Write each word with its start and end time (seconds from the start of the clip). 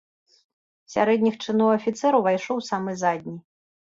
Сярэдніх 0.93 1.35
чыноў 1.43 1.69
афіцэр 1.77 2.17
увайшоў 2.21 2.57
самы 2.71 2.91
задні. 3.03 3.37